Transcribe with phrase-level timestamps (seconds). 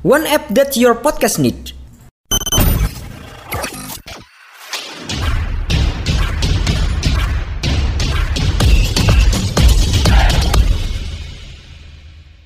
[0.00, 1.76] One app that your podcast need.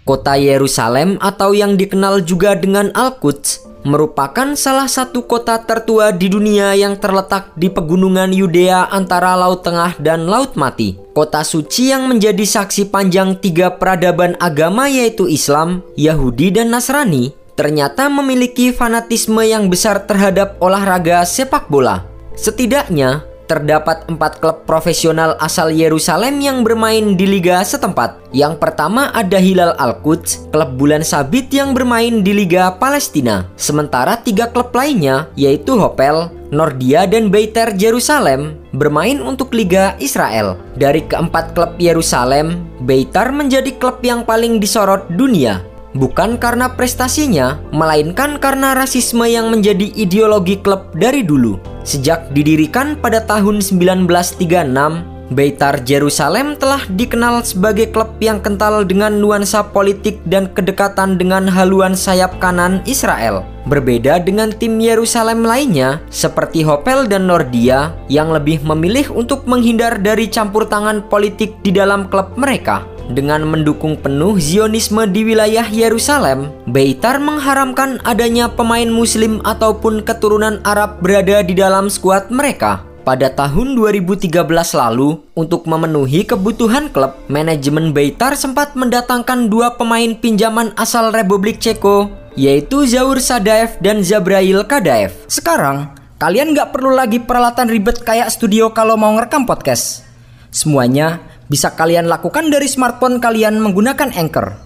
[0.03, 6.75] Kota Yerusalem atau yang dikenal juga dengan Al-Quds merupakan salah satu kota tertua di dunia
[6.75, 10.99] yang terletak di pegunungan Yudea antara Laut Tengah dan Laut Mati.
[11.15, 18.11] Kota suci yang menjadi saksi panjang tiga peradaban agama yaitu Islam, Yahudi, dan Nasrani ternyata
[18.11, 22.07] memiliki fanatisme yang besar terhadap olahraga sepak bola.
[22.35, 28.19] Setidaknya, terdapat empat klub profesional asal Yerusalem yang bermain di liga setempat.
[28.35, 33.47] Yang pertama ada Hilal Al-Quds, klub bulan sabit yang bermain di Liga Palestina.
[33.55, 40.59] Sementara tiga klub lainnya, yaitu Hopel, Nordia, dan Beitar Jerusalem, bermain untuk Liga Israel.
[40.75, 48.37] Dari keempat klub Yerusalem, Beitar menjadi klub yang paling disorot dunia bukan karena prestasinya, melainkan
[48.43, 51.57] karena rasisme yang menjadi ideologi klub dari dulu.
[51.87, 59.65] Sejak didirikan pada tahun 1936, Beitar Jerusalem telah dikenal sebagai klub yang kental dengan nuansa
[59.65, 63.41] politik dan kedekatan dengan haluan sayap kanan Israel.
[63.65, 70.29] Berbeda dengan tim Yerusalem lainnya, seperti Hopel dan Nordia, yang lebih memilih untuk menghindar dari
[70.29, 72.85] campur tangan politik di dalam klub mereka.
[73.13, 81.05] Dengan mendukung penuh Zionisme di wilayah Yerusalem, Beitar mengharamkan adanya pemain muslim ataupun keturunan Arab
[81.05, 82.81] berada di dalam skuad mereka.
[83.05, 84.33] Pada tahun 2013
[84.73, 92.09] lalu, untuk memenuhi kebutuhan klub, manajemen Beitar sempat mendatangkan dua pemain pinjaman asal Republik Ceko,
[92.41, 95.13] yaitu Zaur Sadaev dan Zabrail Kadaev.
[95.29, 100.09] Sekarang, kalian nggak perlu lagi peralatan ribet kayak studio kalau mau ngerekam podcast.
[100.49, 104.57] Semuanya bisa kalian lakukan dari smartphone kalian menggunakan Anchor.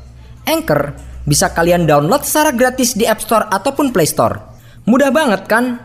[0.47, 0.95] Anchor
[1.29, 4.41] bisa kalian download secara gratis di App Store ataupun Play Store.
[4.89, 5.79] Mudah banget kan?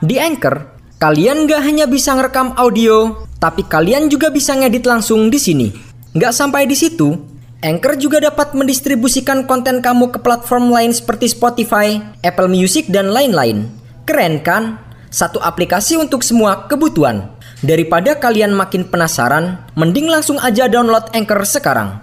[0.00, 5.40] Di Anchor, Kalian gak hanya bisa ngerekam audio, tapi kalian juga bisa ngedit langsung di
[5.40, 5.72] sini.
[6.12, 7.16] Gak sampai di situ,
[7.64, 13.72] Anchor juga dapat mendistribusikan konten kamu ke platform lain seperti Spotify, Apple Music, dan lain-lain.
[14.04, 14.76] Keren kan?
[15.08, 17.32] Satu aplikasi untuk semua kebutuhan.
[17.60, 22.00] Daripada kalian makin penasaran, mending langsung aja download Anchor sekarang.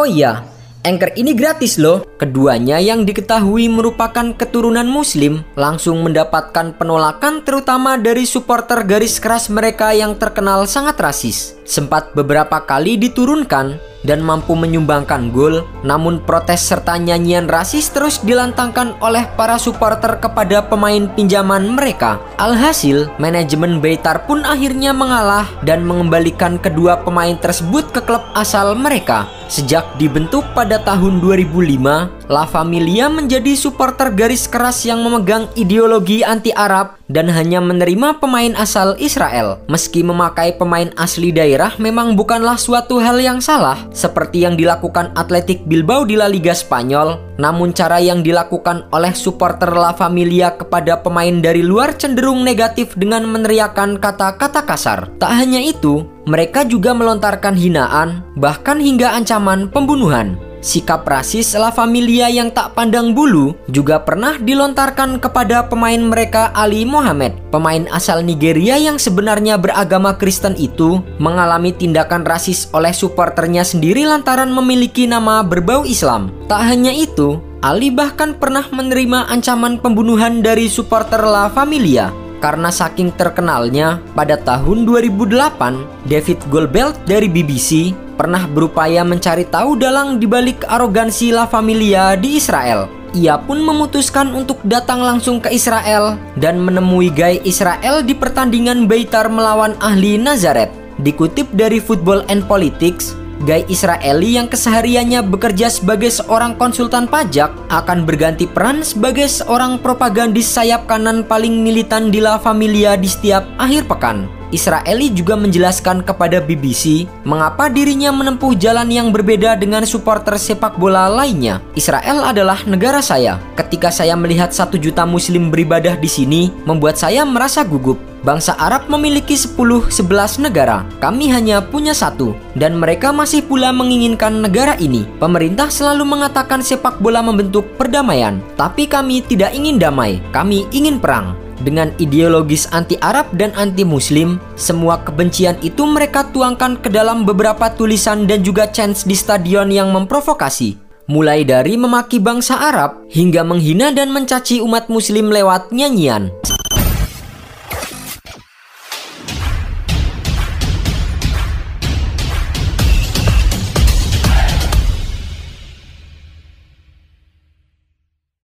[0.00, 0.48] Oh iya,
[0.80, 2.08] Anchor ini gratis loh.
[2.16, 9.92] Keduanya yang diketahui merupakan keturunan muslim langsung mendapatkan penolakan terutama dari supporter garis keras mereka
[9.92, 11.52] yang terkenal sangat rasis.
[11.68, 18.94] Sempat beberapa kali diturunkan dan mampu menyumbangkan gol, namun protes serta nyanyian rasis terus dilantangkan
[19.00, 22.20] oleh para supporter kepada pemain pinjaman mereka.
[22.36, 29.26] Alhasil, manajemen Beitar pun akhirnya mengalah dan mengembalikan kedua pemain tersebut ke klub asal mereka.
[29.48, 37.03] Sejak dibentuk pada tahun 2005, La Familia menjadi supporter garis keras yang memegang ideologi anti-Arab
[37.14, 39.62] dan hanya menerima pemain asal Israel.
[39.70, 45.62] Meski memakai pemain asli daerah memang bukanlah suatu hal yang salah, seperti yang dilakukan Atletik
[45.70, 51.38] Bilbao di La Liga Spanyol, namun cara yang dilakukan oleh supporter La Familia kepada pemain
[51.38, 55.06] dari luar cenderung negatif dengan meneriakan kata-kata kasar.
[55.22, 60.34] Tak hanya itu, mereka juga melontarkan hinaan, bahkan hingga ancaman pembunuhan.
[60.64, 66.88] Sikap rasis La Familia yang tak pandang bulu juga pernah dilontarkan kepada pemain mereka Ali
[66.88, 67.52] Mohamed.
[67.52, 74.48] Pemain asal Nigeria yang sebenarnya beragama Kristen itu mengalami tindakan rasis oleh supporternya sendiri lantaran
[74.48, 76.32] memiliki nama berbau Islam.
[76.48, 82.08] Tak hanya itu, Ali bahkan pernah menerima ancaman pembunuhan dari supporter La Familia
[82.40, 90.22] karena saking terkenalnya, pada tahun 2008, David Goldbelt dari BBC pernah berupaya mencari tahu dalang
[90.22, 92.86] dibalik arogansi La Familia di Israel.
[93.14, 99.30] Ia pun memutuskan untuk datang langsung ke Israel dan menemui Guy Israel di pertandingan Beitar
[99.30, 100.70] melawan ahli Nazaret.
[100.98, 108.06] Dikutip dari Football and Politics, Guy Israeli yang kesehariannya bekerja sebagai seorang konsultan pajak akan
[108.06, 113.90] berganti peran sebagai seorang propagandis sayap kanan paling militan di La Familia di setiap akhir
[113.90, 114.30] pekan.
[114.54, 121.10] Israeli juga menjelaskan kepada BBC mengapa dirinya menempuh jalan yang berbeda dengan supporter sepak bola
[121.10, 121.58] lainnya.
[121.74, 123.42] Israel adalah negara saya.
[123.58, 127.98] Ketika saya melihat satu juta muslim beribadah di sini, membuat saya merasa gugup.
[128.24, 134.80] Bangsa Arab memiliki 10-11 negara, kami hanya punya satu, dan mereka masih pula menginginkan negara
[134.80, 135.04] ini.
[135.20, 141.36] Pemerintah selalu mengatakan sepak bola membentuk perdamaian, tapi kami tidak ingin damai, kami ingin perang.
[141.64, 148.44] Dengan ideologis anti-Arab dan anti-Muslim, semua kebencian itu mereka tuangkan ke dalam beberapa tulisan dan
[148.44, 150.76] juga chants di stadion yang memprovokasi.
[151.08, 156.28] Mulai dari memaki bangsa Arab hingga menghina dan mencaci umat Muslim lewat nyanyian.